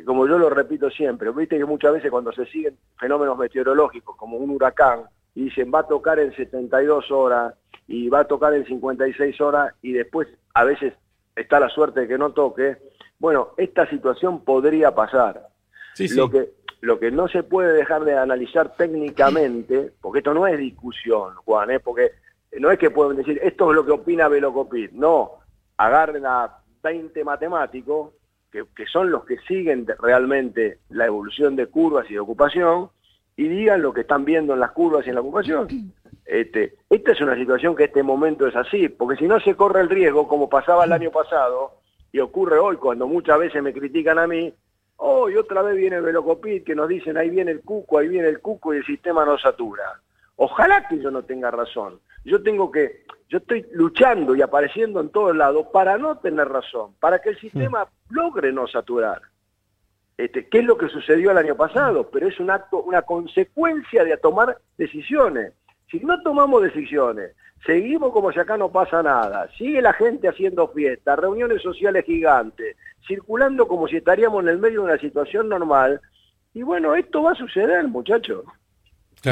como 0.05 0.27
yo 0.27 0.37
lo 0.37 0.49
repito 0.49 0.89
siempre, 0.89 1.31
viste 1.31 1.57
que 1.57 1.65
muchas 1.65 1.93
veces 1.93 2.09
cuando 2.09 2.31
se 2.31 2.45
siguen 2.45 2.77
fenómenos 2.97 3.37
meteorológicos 3.37 4.15
como 4.15 4.37
un 4.37 4.51
huracán, 4.51 5.03
y 5.35 5.45
dicen 5.45 5.71
va 5.73 5.79
a 5.79 5.87
tocar 5.87 6.19
en 6.19 6.33
72 6.33 7.11
horas 7.11 7.53
y 7.87 8.09
va 8.09 8.21
a 8.21 8.27
tocar 8.27 8.53
en 8.53 8.65
56 8.65 9.39
horas 9.41 9.73
y 9.81 9.91
después 9.91 10.27
a 10.53 10.63
veces 10.63 10.93
está 11.35 11.59
la 11.59 11.69
suerte 11.69 12.01
de 12.01 12.07
que 12.07 12.17
no 12.17 12.31
toque, 12.31 12.77
bueno, 13.19 13.49
esta 13.57 13.87
situación 13.89 14.43
podría 14.43 14.95
pasar. 14.95 15.49
Lo, 16.15 16.29
que, 16.29 16.51
lo 16.81 16.99
que 16.99 17.11
no 17.11 17.27
se 17.27 17.43
puede 17.43 17.73
dejar 17.73 18.03
de 18.03 18.17
analizar 18.17 18.75
técnicamente, 18.75 19.93
porque 20.01 20.19
esto 20.19 20.33
no 20.33 20.47
es 20.47 20.57
discusión, 20.57 21.35
Juan, 21.45 21.71
¿eh? 21.71 21.79
porque 21.79 22.11
no 22.59 22.71
es 22.71 22.79
que 22.79 22.89
pueden 22.89 23.17
decir, 23.17 23.39
esto 23.43 23.69
es 23.69 23.75
lo 23.75 23.85
que 23.85 23.91
opina 23.91 24.27
Velocopit, 24.27 24.91
no, 24.91 25.39
agarren 25.77 26.25
a 26.25 26.57
20 26.85 27.23
matemáticos, 27.23 28.11
que, 28.51 28.63
que 28.75 28.85
son 28.85 29.09
los 29.09 29.25
que 29.25 29.39
siguen 29.47 29.87
realmente 29.99 30.77
la 30.89 31.07
evolución 31.07 31.55
de 31.55 31.65
curvas 31.65 32.05
y 32.09 32.13
de 32.13 32.19
ocupación, 32.19 32.89
y 33.35 33.47
digan 33.47 33.81
lo 33.81 33.91
que 33.91 34.01
están 34.01 34.23
viendo 34.23 34.53
en 34.53 34.59
las 34.59 34.71
curvas 34.71 35.05
y 35.05 35.09
en 35.09 35.15
la 35.15 35.21
ocupación. 35.21 35.67
Este, 36.27 36.73
esta 36.89 37.11
es 37.11 37.21
una 37.21 37.35
situación 37.35 37.75
que 37.75 37.83
este 37.83 38.01
momento 38.01 38.47
es 38.47 38.55
así, 38.55 38.89
porque 38.89 39.15
si 39.15 39.27
no 39.27 39.39
se 39.39 39.53
corre 39.53 39.81
el 39.81 39.89
riesgo, 39.89 40.27
como 40.27 40.49
pasaba 40.49 40.83
el 40.83 40.91
año 40.91 41.11
pasado, 41.11 41.73
y 42.11 42.19
ocurre 42.19 42.57
hoy 42.57 42.77
cuando 42.77 43.05
muchas 43.05 43.37
veces 43.37 43.61
me 43.61 43.71
critican 43.71 44.17
a 44.17 44.25
mí, 44.25 44.51
hoy 44.95 45.35
otra 45.35 45.61
vez 45.61 45.77
viene 45.77 45.97
el 45.97 46.01
Velocopit 46.01 46.63
que 46.63 46.73
nos 46.73 46.89
dicen 46.89 47.15
ahí 47.15 47.29
viene 47.29 47.51
el 47.51 47.61
cuco, 47.61 47.99
ahí 47.99 48.07
viene 48.07 48.27
el 48.27 48.39
cuco 48.39 48.73
y 48.73 48.77
el 48.77 48.85
sistema 48.87 49.23
no 49.23 49.37
satura. 49.37 50.01
Ojalá 50.37 50.87
que 50.87 50.97
yo 50.97 51.11
no 51.11 51.21
tenga 51.21 51.51
razón. 51.51 51.99
Yo 52.25 52.41
tengo 52.41 52.71
que, 52.71 53.05
yo 53.29 53.37
estoy 53.37 53.65
luchando 53.71 54.35
y 54.35 54.41
apareciendo 54.41 54.99
en 54.99 55.09
todos 55.09 55.35
lados 55.35 55.67
para 55.71 55.97
no 55.97 56.17
tener 56.17 56.49
razón, 56.49 56.93
para 56.99 57.19
que 57.19 57.29
el 57.29 57.39
sistema 57.39 57.87
logre 58.09 58.51
no 58.51 58.67
saturar. 58.67 59.21
Este, 60.17 60.47
¿Qué 60.49 60.59
es 60.59 60.65
lo 60.65 60.77
que 60.77 60.89
sucedió 60.89 61.31
el 61.31 61.37
año 61.37 61.55
pasado? 61.55 62.09
Pero 62.09 62.27
es 62.27 62.39
un 62.39 62.49
acto, 62.49 62.81
una 62.81 63.03
consecuencia 63.03 64.03
de 64.03 64.17
tomar 64.17 64.57
decisiones. 64.77 65.53
Si 65.91 65.99
no 65.99 66.21
tomamos 66.23 66.63
decisiones, 66.63 67.35
seguimos 67.65 68.11
como 68.11 68.31
si 68.31 68.39
acá 68.39 68.57
no 68.57 68.71
pasa 68.71 69.03
nada, 69.03 69.47
sigue 69.57 69.81
la 69.81 69.93
gente 69.93 70.27
haciendo 70.27 70.67
fiestas, 70.69 71.19
reuniones 71.19 71.61
sociales 71.61 72.05
gigantes, 72.05 72.75
circulando 73.07 73.67
como 73.67 73.87
si 73.87 73.97
estaríamos 73.97 74.43
en 74.43 74.49
el 74.49 74.57
medio 74.57 74.81
de 74.81 74.93
una 74.93 74.97
situación 74.97 75.49
normal, 75.49 76.01
y 76.53 76.63
bueno, 76.63 76.95
esto 76.95 77.21
va 77.21 77.33
a 77.33 77.35
suceder, 77.35 77.87
muchachos. 77.87 78.45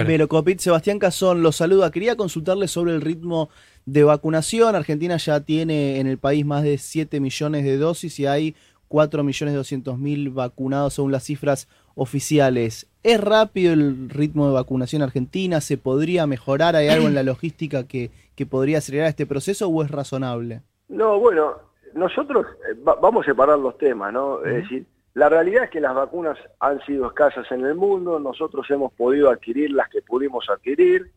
Pero 0.05 0.27
Copit, 0.27 0.59
Sebastián 0.59 0.99
Cazón 0.99 1.43
los 1.43 1.57
saluda. 1.57 1.91
Quería 1.91 2.15
consultarle 2.15 2.67
sobre 2.67 2.93
el 2.93 3.01
ritmo 3.01 3.49
de 3.85 4.03
vacunación. 4.03 4.75
Argentina 4.75 5.17
ya 5.17 5.41
tiene 5.41 5.99
en 5.99 6.07
el 6.07 6.17
país 6.17 6.45
más 6.45 6.63
de 6.63 6.77
7 6.77 7.19
millones 7.19 7.63
de 7.63 7.77
dosis 7.77 8.19
y 8.19 8.25
hay 8.25 8.55
4 8.87 9.23
millones 9.23 9.55
200 9.55 9.97
mil 9.97 10.29
vacunados 10.29 10.95
según 10.95 11.11
las 11.11 11.23
cifras 11.23 11.67
oficiales. 11.95 12.87
¿Es 13.03 13.19
rápido 13.19 13.73
el 13.73 14.09
ritmo 14.09 14.47
de 14.47 14.53
vacunación 14.53 15.01
argentina? 15.01 15.61
¿Se 15.61 15.77
podría 15.77 16.27
mejorar? 16.27 16.75
¿Hay 16.75 16.89
algo 16.89 17.07
en 17.07 17.15
la 17.15 17.23
logística 17.33 17.87
que, 17.87 18.11
que 18.35 18.45
podría 18.45 18.79
acelerar 18.79 19.09
este 19.09 19.25
proceso 19.25 19.67
o 19.67 19.83
es 19.83 19.91
razonable? 19.91 20.61
No, 20.89 21.19
bueno, 21.19 21.55
nosotros 21.93 22.45
eh, 22.69 22.77
vamos 22.83 23.23
a 23.25 23.31
separar 23.31 23.59
los 23.59 23.77
temas, 23.77 24.13
¿no? 24.13 24.43
Es 24.43 24.63
decir, 24.63 24.85
la 25.15 25.29
realidad 25.29 25.65
es 25.65 25.69
que 25.69 25.81
las 25.81 25.93
vacunas 25.93 26.37
han 26.59 26.83
sido 26.85 27.07
escasas 27.07 27.51
en 27.51 27.63
el 27.65 27.75
mundo, 27.75 28.19
nosotros 28.19 28.69
hemos 28.71 28.91
podido 28.93 29.29
adquirir 29.29 29.71
las 29.71 29.87
que 29.89 30.01
pudimos 30.01 30.49
adquirir, 30.49 31.11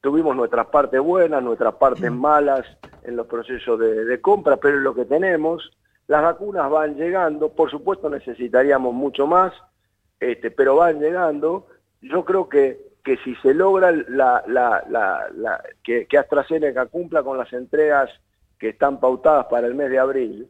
tuvimos 0.00 0.36
nuestras 0.36 0.66
partes 0.66 1.00
buenas, 1.00 1.42
nuestras 1.42 1.74
partes 1.74 2.10
malas 2.12 2.64
en 3.02 3.16
los 3.16 3.26
procesos 3.26 3.80
de, 3.80 4.04
de 4.04 4.20
compra, 4.20 4.58
pero 4.58 4.76
es 4.76 4.82
lo 4.82 4.94
que 4.94 5.06
tenemos. 5.06 5.72
Las 6.06 6.22
vacunas 6.22 6.70
van 6.70 6.94
llegando, 6.94 7.52
por 7.52 7.70
supuesto 7.70 8.08
necesitaríamos 8.08 8.94
mucho 8.94 9.26
más, 9.26 9.52
este, 10.20 10.52
pero 10.52 10.76
van 10.76 11.00
llegando. 11.00 11.66
Yo 12.00 12.24
creo 12.24 12.48
que, 12.48 12.78
que 13.02 13.16
si 13.18 13.34
se 13.36 13.54
logra 13.54 13.90
la, 13.90 14.44
la, 14.46 14.84
la, 14.88 15.62
que, 15.82 16.06
que 16.06 16.18
AstraZeneca 16.18 16.86
cumpla 16.86 17.24
con 17.24 17.38
las 17.38 17.52
entregas 17.52 18.08
que 18.58 18.68
están 18.68 19.00
pautadas 19.00 19.46
para 19.46 19.66
el 19.66 19.74
mes 19.74 19.90
de 19.90 19.98
abril, 19.98 20.48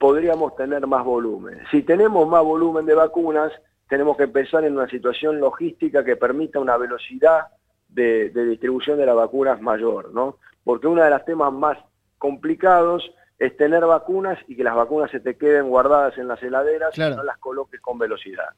podríamos 0.00 0.56
tener 0.56 0.86
más 0.86 1.04
volumen. 1.04 1.60
Si 1.70 1.82
tenemos 1.82 2.26
más 2.26 2.42
volumen 2.42 2.86
de 2.86 2.94
vacunas, 2.94 3.52
tenemos 3.86 4.16
que 4.16 4.28
pensar 4.28 4.64
en 4.64 4.74
una 4.74 4.88
situación 4.88 5.38
logística 5.38 6.02
que 6.02 6.16
permita 6.16 6.58
una 6.58 6.78
velocidad 6.78 7.48
de, 7.86 8.30
distribución 8.30 8.96
de 8.96 9.04
las 9.04 9.14
vacunas 9.14 9.60
mayor, 9.60 10.10
¿no? 10.14 10.38
Porque 10.64 10.86
uno 10.86 11.02
de 11.02 11.10
los 11.10 11.22
temas 11.26 11.52
más 11.52 11.76
complicados 12.16 13.12
es 13.38 13.54
tener 13.58 13.84
vacunas 13.84 14.38
y 14.48 14.56
que 14.56 14.64
las 14.64 14.74
vacunas 14.74 15.10
se 15.10 15.20
te 15.20 15.36
queden 15.36 15.68
guardadas 15.68 16.16
en 16.16 16.28
las 16.28 16.42
heladeras 16.42 16.96
y 16.96 17.00
no 17.00 17.22
las 17.22 17.36
coloques 17.36 17.78
con 17.82 17.98
velocidad. 17.98 18.48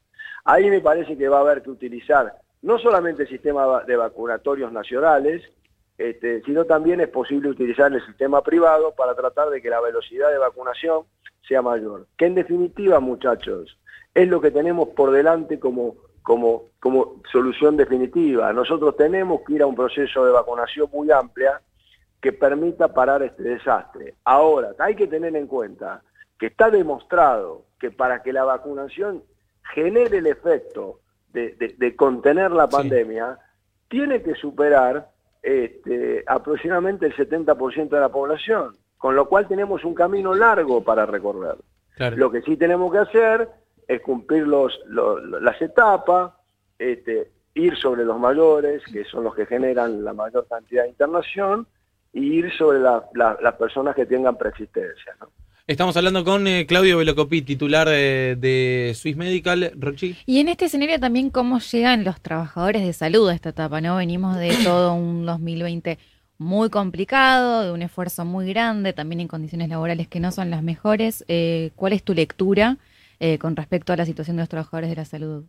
Ahí 0.44 0.70
me 0.70 0.80
parece 0.80 1.18
que 1.18 1.28
va 1.28 1.38
a 1.38 1.40
haber 1.40 1.62
que 1.62 1.70
utilizar 1.70 2.36
no 2.62 2.78
solamente 2.78 3.24
el 3.24 3.28
sistema 3.28 3.82
de 3.82 3.96
vacunatorios 3.96 4.70
nacionales, 4.70 5.42
este, 6.10 6.42
sino 6.42 6.64
también 6.64 7.00
es 7.00 7.08
posible 7.08 7.48
utilizar 7.48 7.92
el 7.92 8.04
sistema 8.04 8.42
privado 8.42 8.92
para 8.94 9.14
tratar 9.14 9.50
de 9.50 9.62
que 9.62 9.70
la 9.70 9.80
velocidad 9.80 10.30
de 10.30 10.38
vacunación 10.38 11.04
sea 11.46 11.62
mayor. 11.62 12.06
Que 12.16 12.26
en 12.26 12.34
definitiva, 12.34 12.98
muchachos, 12.98 13.78
es 14.12 14.28
lo 14.28 14.40
que 14.40 14.50
tenemos 14.50 14.88
por 14.90 15.12
delante 15.12 15.60
como, 15.60 15.94
como, 16.22 16.70
como 16.80 17.22
solución 17.30 17.76
definitiva. 17.76 18.52
Nosotros 18.52 18.96
tenemos 18.96 19.42
que 19.46 19.54
ir 19.54 19.62
a 19.62 19.66
un 19.66 19.76
proceso 19.76 20.24
de 20.24 20.32
vacunación 20.32 20.88
muy 20.92 21.10
amplia 21.10 21.60
que 22.20 22.32
permita 22.32 22.92
parar 22.92 23.22
este 23.22 23.44
desastre. 23.44 24.14
Ahora, 24.24 24.70
hay 24.78 24.96
que 24.96 25.06
tener 25.06 25.36
en 25.36 25.46
cuenta 25.46 26.02
que 26.38 26.46
está 26.46 26.70
demostrado 26.70 27.64
que 27.78 27.92
para 27.92 28.22
que 28.22 28.32
la 28.32 28.44
vacunación 28.44 29.22
genere 29.74 30.18
el 30.18 30.26
efecto 30.26 30.98
de, 31.32 31.94
contener 31.96 32.50
la 32.50 32.68
pandemia, 32.68 33.38
tiene 33.88 34.22
que 34.22 34.34
superar 34.34 35.11
este, 35.42 36.22
aproximadamente 36.26 37.06
el 37.06 37.14
70% 37.14 37.88
de 37.88 38.00
la 38.00 38.08
población, 38.08 38.76
con 38.96 39.16
lo 39.16 39.28
cual 39.28 39.48
tenemos 39.48 39.84
un 39.84 39.94
camino 39.94 40.34
largo 40.34 40.82
para 40.84 41.04
recorrer. 41.04 41.56
Lo 42.16 42.30
que 42.30 42.42
sí 42.42 42.56
tenemos 42.56 42.90
que 42.92 42.98
hacer 42.98 43.48
es 43.86 44.00
cumplir 44.00 44.46
los, 44.46 44.80
las 44.86 45.60
etapas, 45.60 46.32
este, 46.78 47.30
ir 47.54 47.76
sobre 47.76 48.04
los 48.04 48.18
mayores, 48.18 48.82
que 48.92 49.04
son 49.04 49.24
los 49.24 49.34
que 49.34 49.46
generan 49.46 50.04
la 50.04 50.12
mayor 50.12 50.46
cantidad 50.48 50.84
de 50.84 50.90
internación, 50.90 51.66
y 52.12 52.38
ir 52.38 52.52
sobre 52.52 52.80
las 52.80 53.54
personas 53.58 53.94
que 53.94 54.06
tengan 54.06 54.36
persistencia. 54.36 55.16
Estamos 55.68 55.96
hablando 55.96 56.24
con 56.24 56.48
eh, 56.48 56.66
Claudio 56.66 56.98
Velocopí, 56.98 57.40
titular 57.42 57.88
de, 57.88 58.92
Swiss 58.96 59.16
Medical, 59.16 59.70
Rochi. 59.78 60.16
Y 60.26 60.40
en 60.40 60.48
este 60.48 60.64
escenario 60.64 60.98
también 60.98 61.30
cómo 61.30 61.60
llegan 61.60 62.02
los 62.02 62.20
trabajadores 62.20 62.84
de 62.84 62.92
salud 62.92 63.28
a 63.28 63.34
esta 63.34 63.50
etapa, 63.50 63.80
¿no? 63.80 63.96
Venimos 63.96 64.36
de 64.36 64.50
todo 64.64 64.94
un 64.94 65.24
2020 65.24 65.98
muy 66.38 66.68
complicado, 66.68 67.62
de 67.62 67.70
un 67.70 67.82
esfuerzo 67.82 68.24
muy 68.24 68.48
grande, 68.52 68.92
también 68.92 69.20
en 69.20 69.28
condiciones 69.28 69.68
laborales 69.68 70.08
que 70.08 70.18
no 70.18 70.32
son 70.32 70.50
las 70.50 70.64
mejores. 70.64 71.24
Eh, 71.28 71.70
¿Cuál 71.76 71.92
es 71.92 72.02
tu 72.02 72.12
lectura 72.12 72.78
eh, 73.20 73.38
con 73.38 73.54
respecto 73.54 73.92
a 73.92 73.96
la 73.96 74.04
situación 74.04 74.36
de 74.36 74.42
los 74.42 74.48
trabajadores 74.48 74.90
de 74.90 74.96
la 74.96 75.04
salud? 75.04 75.44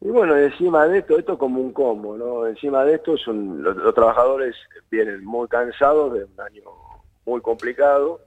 Y 0.00 0.08
bueno, 0.08 0.36
encima 0.36 0.86
de 0.86 0.98
esto, 0.98 1.18
esto 1.18 1.32
es 1.32 1.38
como 1.40 1.60
un 1.60 1.72
combo, 1.72 2.16
¿no? 2.16 2.46
Encima 2.46 2.84
de 2.84 2.94
esto 2.94 3.16
son 3.16 3.60
los, 3.60 3.92
trabajadores 3.92 4.54
vienen 4.88 5.24
muy 5.24 5.48
cansados 5.48 6.12
de 6.14 6.24
un 6.24 6.40
año 6.40 6.62
muy 7.26 7.40
complicado, 7.40 8.20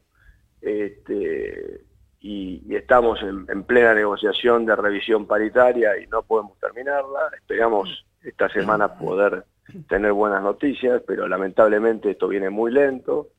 este, 0.66 1.82
y, 2.20 2.76
estamos 2.76 3.22
en, 3.22 3.64
plena 3.64 3.94
negociación 3.94 4.66
de 4.66 4.76
revisión 4.76 5.28
paritaria 5.28 5.98
y 5.98 6.08
no 6.08 6.24
podemos 6.24 6.58
terminarla. 6.60 7.30
Esperamos 7.38 8.06
esta 8.24 8.50
semana 8.50 8.98
poder 8.98 9.46
tener 9.88 10.12
buenas 10.12 10.42
noticias, 10.42 11.04
pero 11.06 11.28
lamentablemente 11.28 12.12
esto 12.12 12.28
viene 12.28 12.50
muy 12.50 12.72
lento. 12.72 13.30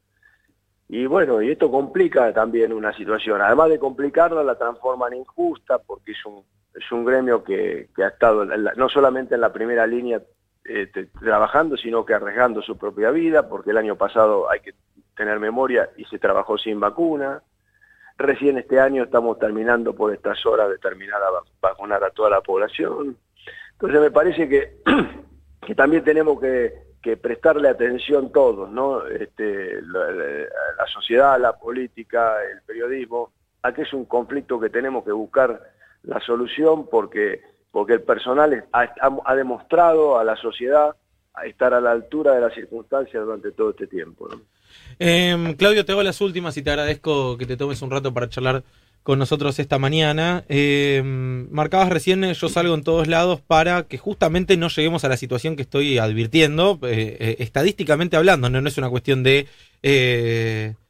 Y 0.89 1.07
bueno, 1.07 1.43
y 1.43 1.51
esto 1.51 1.69
complica 1.69 2.33
también 2.33 2.73
una 2.73 2.97
situación. 2.97 3.43
Además 3.43 3.71
de 3.71 3.81
complicarla, 3.81 4.45
la 4.45 4.57
transforman 4.57 5.15
injusta 5.15 5.79
porque 5.79 6.13
es 6.13 6.25
un, 6.25 6.45
es 6.73 6.93
un 6.93 7.05
gremio 7.05 7.43
que, 7.43 7.89
ha 7.99 8.07
estado 8.07 8.45
no 8.45 8.89
solamente 8.89 9.35
en 9.35 9.41
la 9.41 9.53
primera 9.53 9.85
línea 9.85 10.23
este, 10.65 11.07
trabajando, 11.07 11.77
sino 11.77 12.05
que 12.05 12.15
arriesgando 12.15 12.63
su 12.63 12.79
propia 12.79 13.11
vida, 13.11 13.49
porque 13.49 13.71
el 13.71 13.79
año 13.79 13.97
pasado 13.97 14.49
hay 14.49 14.61
que 14.61 14.75
tener 15.17 15.41
memoria 15.41 15.91
y 15.97 16.05
se 16.05 16.19
trabajó 16.19 16.59
sin 16.59 16.79
vacuna. 16.79 17.43
Recién 18.19 18.59
este 18.59 18.79
año 18.79 19.05
estamos 19.05 19.39
terminando 19.39 19.95
por 19.95 20.13
estas 20.13 20.45
horas 20.47 20.69
de 20.71 20.79
terminar 20.79 21.21
a 21.23 21.43
vacunar 21.61 22.05
a 22.05 22.11
toda 22.11 22.31
la 22.31 22.41
población. 22.41 23.17
Entonces 23.73 24.01
me 24.01 24.11
parece 24.11 24.49
que, 24.49 24.77
que 25.67 25.75
también 25.75 26.05
tenemos 26.05 26.41
que, 26.41 26.73
que 27.03 27.17
prestarle 27.17 27.69
atención 27.69 28.33
todos, 28.33 28.71
¿no? 28.71 29.07
Este, 29.07 29.83
la, 29.83 30.87
sociedad, 30.87 31.39
la 31.41 31.59
política, 31.59 32.43
el 32.43 32.63
periodismo, 32.63 33.33
a 33.63 33.73
que 33.73 33.83
es 33.83 33.93
un 33.93 34.07
conflicto 34.07 34.61
que 34.61 34.71
tenemos 34.71 35.05
que 35.05 35.13
buscar 35.13 35.61
la 36.05 36.21
solución 36.21 36.89
porque, 36.89 37.43
porque 37.71 37.95
el 37.95 38.03
personal 38.03 38.65
ha, 38.73 38.95
ha 39.25 39.35
demostrado 39.35 40.19
a 40.19 40.25
la 40.25 40.37
sociedad 40.37 40.95
estar 41.45 41.75
a 41.75 41.81
la 41.81 41.93
altura 41.93 42.33
de 42.33 42.41
las 42.41 42.55
circunstancias 42.55 43.25
durante 43.25 43.53
todo 43.53 43.71
este 43.71 43.87
tiempo. 43.87 44.29
Eh, 44.99 45.55
Claudio, 45.59 45.85
te 45.85 45.93
hago 45.93 46.03
las 46.03 46.21
últimas 46.21 46.57
y 46.57 46.63
te 46.63 46.71
agradezco 46.71 47.37
que 47.37 47.47
te 47.47 47.57
tomes 47.57 47.83
un 47.83 47.91
rato 47.91 48.13
para 48.15 48.29
charlar 48.29 48.65
con 49.07 49.21
nosotros 49.21 49.61
esta 49.61 49.79
mañana. 49.79 50.45
Eh, 50.49 51.01
marcabas 51.05 51.91
recién, 51.91 52.25
eh, 52.25 52.35
yo 52.35 52.49
salgo 52.49 52.75
en 52.75 52.83
todos 52.83 53.07
lados 53.07 53.41
para 53.41 53.85
que 53.85 53.99
justamente 53.99 54.57
no 54.57 54.69
lleguemos 54.69 55.05
a 55.05 55.09
la 55.09 55.17
situación 55.17 55.55
que 55.55 55.63
estoy 55.63 55.99
advirtiendo, 55.99 56.81
eh, 56.83 57.37
estadísticamente 57.39 58.17
hablando, 58.17 58.51
no, 58.51 58.69
es 58.69 58.79
una 58.79 58.91
cuestión 58.91 59.23
de 59.23 59.47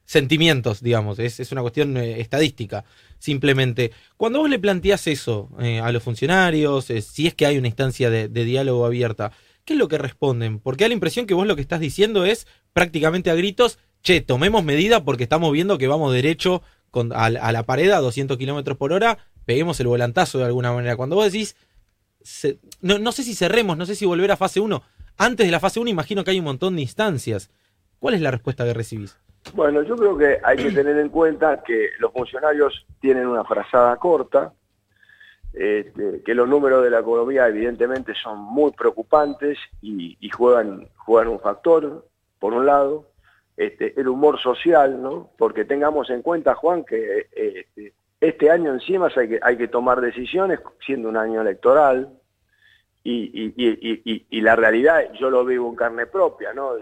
sentimientos, 0.07 0.81
digamos, 0.81 1.19
es, 1.19 1.53
una 1.53 1.61
cuestión 1.61 1.99
estadística, 1.99 2.87
simplemente. 3.19 3.91
Cuando 4.17 4.39
vos 4.39 4.49
le 4.49 4.59
planteás 4.59 5.07
eso 5.09 5.51
a 5.83 5.93
los 5.93 6.03
funcionarios, 6.03 6.87
si 6.87 7.27
es 7.27 7.35
que 7.35 7.45
hay 7.45 7.59
una 7.59 7.69
instancia 7.69 8.09
de 8.09 8.45
diálogo 8.47 8.87
abierta, 8.87 9.33
¿qué 9.67 9.75
es 9.75 9.79
lo 9.79 9.89
que 9.89 9.99
responden? 9.99 10.61
Porque 10.61 10.85
da 10.85 10.89
la 10.89 10.95
impresión 10.95 11.27
que 11.27 11.35
vos 11.35 11.47
lo 11.47 11.57
que 11.57 11.61
estás 11.61 11.81
diciendo 11.81 12.25
es 12.25 12.47
prácticamente 12.73 13.31
a 13.31 13.35
gritos, 13.35 13.79
che, 14.03 14.23
tomemos 14.23 14.65
medida 14.65 15.05
porque 15.05 15.25
estamos 15.25 15.53
viendo 15.53 15.77
que 15.77 15.89
vamos 15.89 16.15
derecho 16.15 16.63
a, 17.13 17.53
la 17.53 17.63
pared 17.65 17.91
a 17.91 17.99
200 17.99 18.39
kilómetros 18.39 18.79
por 18.79 18.93
hora, 18.93 19.19
peguemos 19.45 19.79
el 19.81 19.89
volantazo 19.89 20.39
de 20.39 20.45
alguna 20.45 20.73
manera. 20.73 20.97
Cuando 20.97 21.17
vos 21.17 21.31
decís, 21.31 21.57
no, 22.81 23.13
sé 23.13 23.23
si 23.25 23.35
cerremos, 23.35 23.77
no 23.77 23.85
sé 23.85 23.95
si 23.95 24.07
volver 24.07 24.31
a 24.31 24.37
fase 24.37 24.61
1. 24.61 24.83
Antes 25.19 25.47
de 25.47 25.53
la 25.53 25.61
fase 25.61 25.81
1 25.81 25.91
imagino 25.91 26.25
que 26.25 26.31
hay 26.31 26.39
un 26.39 26.45
montón 26.45 26.77
de 26.77 26.83
instancias. 26.83 27.51
¿Cuál 27.99 28.15
es 28.15 28.21
la 28.21 28.31
respuesta 28.31 28.65
que 28.65 28.73
recibís? 28.73 29.19
Bueno, 29.55 29.83
yo 29.83 29.97
creo 29.97 30.17
que 30.17 30.39
hay 30.43 30.57
que 30.57 30.71
tener 30.73 30.99
en 30.99 31.09
cuenta 31.09 31.63
que 31.63 31.91
los 31.99 32.13
funcionarios 32.13 32.87
tienen 33.01 33.27
una 33.27 33.45
frazada 33.45 33.97
corta, 33.97 34.53
este, 35.57 36.23
que 36.23 36.35
los 36.35 36.47
números 36.47 36.85
de 36.85 36.91
la 36.91 37.01
economía 37.01 37.49
evidentemente 37.49 38.13
son 38.15 38.39
muy 38.39 38.73
preocupantes 38.73 39.59
y, 39.81 40.29
juegan, 40.29 40.87
juegan 40.97 41.29
un 41.29 41.41
factor, 41.41 42.07
por 42.39 42.53
un 42.53 42.67
lado, 42.67 43.07
este, 43.57 43.99
el 43.99 44.09
humor 44.09 44.39
social, 44.39 45.03
¿no? 45.03 45.31
Porque 45.39 45.65
tengamos 45.65 46.11
en 46.11 46.21
cuenta, 46.21 46.55
Juan, 46.55 46.85
que 46.85 47.29
este, 47.35 47.95
este 48.21 48.51
año 48.51 48.75
encima 48.75 49.09
hay 49.17 49.29
que, 49.29 49.41
hay 49.41 49.57
que 49.57 49.69
tomar 49.69 50.03
decisiones 50.03 50.61
siendo 50.85 51.09
un 51.09 51.17
año 51.17 51.41
electoral 51.41 52.11
y, 53.03 53.55
y, 53.57 54.41
la 54.43 54.57
realidad, 54.57 55.11
yo 55.19 55.31
lo 55.31 55.43
vivo 55.45 55.71
en 55.71 55.77
carne 55.77 56.07
propia, 56.07 56.53
¿no? 56.53 56.73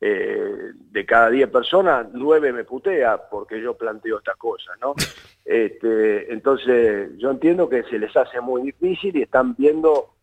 Eh, 0.00 0.72
de 0.74 1.06
cada 1.06 1.28
10 1.30 1.50
personas, 1.50 2.06
9 2.12 2.52
me 2.52 2.64
putea 2.64 3.28
porque 3.28 3.60
yo 3.60 3.76
planteo 3.76 4.18
estas 4.18 4.36
cosas, 4.36 4.76
¿no? 4.80 4.94
Este, 5.42 6.32
entonces, 6.32 7.10
yo 7.16 7.30
entiendo 7.30 7.68
que 7.68 7.82
se 7.84 7.98
les 7.98 8.16
hace 8.16 8.40
muy 8.40 8.62
difícil 8.62 9.16
y 9.16 9.22
están 9.22 9.56
viendo 9.56 10.14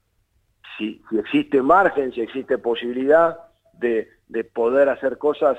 si, 0.77 1.01
si 1.09 1.19
existe 1.19 1.61
margen, 1.61 2.13
si 2.13 2.21
existe 2.21 2.57
posibilidad 2.57 3.37
de, 3.73 4.07
de 4.29 4.43
poder 4.45 4.87
hacer 4.87 5.17
cosas 5.17 5.57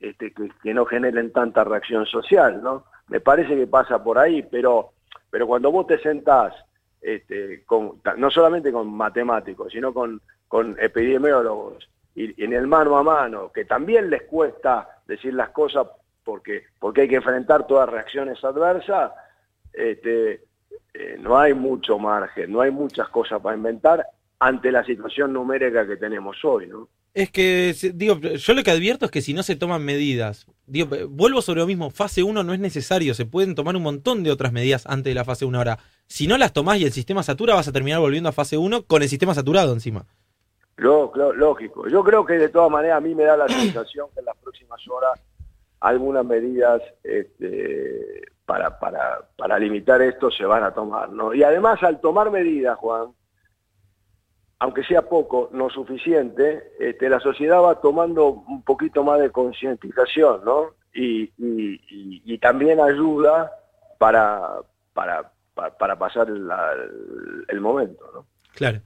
este, 0.00 0.32
que, 0.32 0.74
no 0.74 0.84
generen 0.84 1.32
tanta 1.32 1.64
reacción 1.64 2.06
social, 2.06 2.62
¿no? 2.62 2.84
Me 3.08 3.20
parece 3.20 3.56
que 3.56 3.66
pasa 3.66 4.02
por 4.02 4.18
ahí, 4.18 4.42
pero, 4.42 4.90
pero 5.30 5.46
cuando 5.46 5.72
vos 5.72 5.86
te 5.86 5.98
sentás, 5.98 6.54
este, 7.00 7.64
con, 7.64 8.00
no 8.16 8.30
solamente 8.30 8.70
con 8.70 8.92
matemáticos, 8.92 9.72
sino 9.72 9.92
con, 9.92 10.20
con 10.46 10.76
epidemiólogos, 10.78 11.88
y, 12.18 12.44
en 12.44 12.52
el 12.52 12.66
mano 12.66 12.98
a 12.98 13.02
mano, 13.02 13.52
que 13.52 13.64
también 13.64 14.10
les 14.10 14.22
cuesta 14.22 14.88
decir 15.06 15.34
las 15.34 15.50
cosas 15.50 15.86
porque, 16.24 16.64
porque 16.78 17.02
hay 17.02 17.08
que 17.08 17.16
enfrentar 17.16 17.66
todas 17.66 17.88
reacciones 17.88 18.42
adversas, 18.44 19.12
este, 19.72 20.42
eh, 20.92 21.16
no 21.20 21.38
hay 21.38 21.54
mucho 21.54 21.98
margen, 21.98 22.52
no 22.52 22.60
hay 22.60 22.70
muchas 22.70 23.08
cosas 23.08 23.40
para 23.40 23.56
inventar 23.56 24.04
ante 24.40 24.72
la 24.72 24.84
situación 24.84 25.32
numérica 25.32 25.86
que 25.86 25.96
tenemos 25.96 26.36
hoy, 26.44 26.66
¿no? 26.66 26.88
Es 27.14 27.30
que, 27.30 27.74
digo, 27.94 28.18
yo 28.20 28.54
lo 28.54 28.62
que 28.62 28.70
advierto 28.70 29.06
es 29.06 29.10
que 29.10 29.22
si 29.22 29.32
no 29.32 29.42
se 29.42 29.56
toman 29.56 29.84
medidas, 29.84 30.46
digo, 30.66 30.94
eh, 30.94 31.04
vuelvo 31.04 31.40
sobre 31.40 31.60
lo 31.60 31.66
mismo, 31.66 31.90
fase 31.90 32.22
1 32.22 32.44
no 32.44 32.52
es 32.52 32.60
necesario, 32.60 33.14
se 33.14 33.26
pueden 33.26 33.54
tomar 33.54 33.74
un 33.74 33.82
montón 33.82 34.22
de 34.22 34.30
otras 34.30 34.52
medidas 34.52 34.86
antes 34.86 35.10
de 35.10 35.14
la 35.14 35.24
fase 35.24 35.44
1 35.44 35.56
ahora. 35.56 35.78
Si 36.06 36.26
no 36.26 36.36
las 36.36 36.52
tomás 36.52 36.78
y 36.78 36.84
el 36.84 36.92
sistema 36.92 37.22
satura, 37.22 37.54
vas 37.54 37.66
a 37.68 37.72
terminar 37.72 38.00
volviendo 38.00 38.28
a 38.28 38.32
fase 38.32 38.56
1 38.56 38.82
con 38.82 39.02
el 39.02 39.08
sistema 39.08 39.34
saturado 39.34 39.72
encima. 39.72 40.06
Lógico. 40.78 41.88
Yo 41.88 42.02
creo 42.04 42.24
que 42.24 42.34
de 42.38 42.48
todas 42.48 42.70
maneras 42.70 42.98
a 42.98 43.00
mí 43.00 43.14
me 43.14 43.24
da 43.24 43.36
la 43.36 43.48
sensación 43.48 44.08
que 44.14 44.20
en 44.20 44.26
las 44.26 44.36
próximas 44.36 44.80
horas 44.88 45.20
algunas 45.80 46.24
medidas 46.24 46.82
este, 47.04 48.22
para, 48.46 48.78
para, 48.78 49.20
para 49.36 49.58
limitar 49.58 50.00
esto 50.02 50.30
se 50.30 50.44
van 50.44 50.64
a 50.64 50.72
tomar, 50.72 51.10
¿no? 51.10 51.34
Y 51.34 51.42
además 51.42 51.82
al 51.82 52.00
tomar 52.00 52.30
medidas, 52.30 52.76
Juan, 52.78 53.08
aunque 54.60 54.82
sea 54.84 55.02
poco, 55.08 55.50
no 55.52 55.70
suficiente, 55.70 56.72
este, 56.80 57.08
la 57.08 57.20
sociedad 57.20 57.62
va 57.62 57.80
tomando 57.80 58.26
un 58.28 58.62
poquito 58.62 59.04
más 59.04 59.20
de 59.20 59.30
concientización, 59.30 60.44
¿no? 60.44 60.74
Y, 60.92 61.22
y- 61.38 61.80
y- 61.90 62.22
y 62.24 62.38
también 62.38 62.80
ayuda 62.80 63.52
para, 63.98 64.56
para, 64.94 65.30
para, 65.54 65.96
pasar 65.96 66.28
la- 66.30 66.72
el 67.46 67.60
momento, 67.60 68.04
¿no? 68.12 68.26
Claro. 68.54 68.80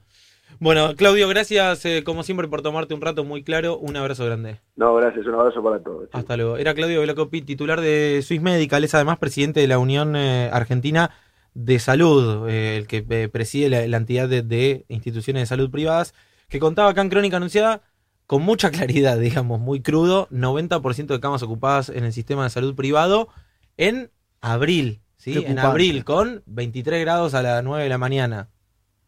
Bueno, 0.59 0.95
Claudio, 0.95 1.27
gracias 1.27 1.85
eh, 1.85 2.03
como 2.03 2.23
siempre 2.23 2.47
por 2.47 2.61
tomarte 2.61 2.93
un 2.93 3.01
rato 3.01 3.23
muy 3.23 3.43
claro. 3.43 3.77
Un 3.77 3.95
abrazo 3.97 4.25
grande. 4.25 4.59
No, 4.75 4.95
gracias, 4.95 5.25
un 5.25 5.35
abrazo 5.35 5.63
para 5.63 5.81
todos. 5.81 6.05
chicos. 6.05 6.19
Hasta 6.19 6.37
luego. 6.37 6.57
Era 6.57 6.73
Claudio 6.73 6.99
Velocopi, 7.01 7.41
titular 7.41 7.81
de 7.81 8.21
Swiss 8.23 8.41
Medical, 8.41 8.83
es 8.83 8.93
además 8.95 9.17
presidente 9.17 9.59
de 9.59 9.67
la 9.67 9.79
Unión 9.79 10.15
eh, 10.15 10.49
Argentina 10.51 11.11
de 11.53 11.79
Salud, 11.79 12.49
eh, 12.49 12.77
el 12.77 12.87
que 12.87 13.05
eh, 13.09 13.29
preside 13.29 13.69
la, 13.69 13.87
la 13.87 13.97
entidad 13.97 14.27
de, 14.27 14.41
de 14.41 14.85
instituciones 14.87 15.43
de 15.43 15.45
salud 15.45 15.69
privadas, 15.69 16.13
que 16.49 16.59
contaba 16.59 16.89
acá 16.89 17.01
en 17.01 17.09
Crónica 17.09 17.37
Anunciada 17.37 17.81
con 18.25 18.41
mucha 18.41 18.71
claridad, 18.71 19.17
digamos, 19.19 19.59
muy 19.59 19.81
crudo, 19.81 20.27
90% 20.29 21.07
de 21.07 21.19
camas 21.19 21.43
ocupadas 21.43 21.89
en 21.89 22.03
el 22.05 22.13
sistema 22.13 22.43
de 22.43 22.49
salud 22.49 22.75
privado 22.75 23.29
en 23.77 24.11
abril, 24.41 25.01
¿sí? 25.17 25.43
En 25.45 25.59
abril, 25.59 26.03
con 26.03 26.43
23 26.45 27.01
grados 27.01 27.33
a 27.33 27.41
las 27.41 27.63
9 27.63 27.83
de 27.83 27.89
la 27.89 27.97
mañana. 27.97 28.49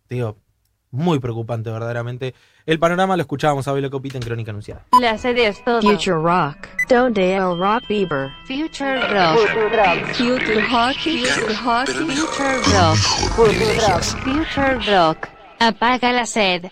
Digo, 0.10 0.38
muy 0.96 1.20
preocupante 1.20 1.70
verdaderamente. 1.70 2.34
El 2.66 2.80
panorama 2.80 3.16
lo 3.16 3.22
escuchábamos 3.22 3.68
a 3.68 3.74
Velocopita 3.74 4.18
en 4.18 4.24
Crónica 4.24 4.52
Anunciada. 4.52 4.86
La 5.00 5.18
sede 5.18 5.48
es 5.48 5.64
todo. 5.64 5.82
Future 5.82 6.18
Rock. 6.18 6.68
Donde 6.90 7.36
el 7.36 7.58
rock 7.58 7.84
Bieber. 7.88 8.30
Future 8.48 9.02
Rock. 9.08 9.40
Future 9.40 9.70
Rock. 9.70 10.06
Future 10.14 10.62
Rock. 10.72 10.96
Future 10.98 12.58
Rock. 12.74 14.04
Future 14.24 14.80
Rock. 14.92 15.28
Apaga 15.60 16.12
la 16.12 16.26
sed. 16.26 16.72